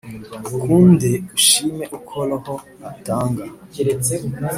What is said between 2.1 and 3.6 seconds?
roho atanga